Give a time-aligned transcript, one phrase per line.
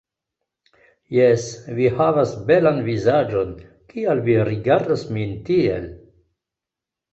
[1.17, 1.43] Jes,
[1.79, 3.53] vi havas belan vizaĝon,
[3.95, 5.89] kial vi rigardas min tiel?